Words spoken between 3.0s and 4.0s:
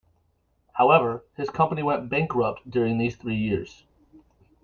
three years.